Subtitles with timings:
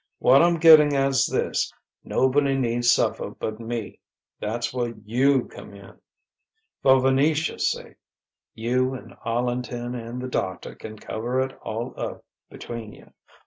[0.17, 1.71] What I'm getting at's this:
[2.03, 3.99] nobody need suffer but me.
[4.39, 5.99] That's where you come in.
[6.81, 7.97] For Venetia's sake.
[8.55, 13.11] You and Arlington and the doctor can cover it all up between you.